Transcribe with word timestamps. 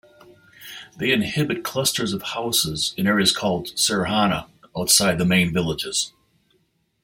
They 0.97 1.11
inhabit 1.11 1.63
clusters 1.63 2.11
of 2.11 2.23
houses 2.23 2.95
in 2.97 3.05
areas 3.05 3.31
called 3.31 3.77
saharana 3.77 4.47
outside 4.75 5.19
the 5.19 5.25
main 5.25 5.53
villages. 5.53 6.11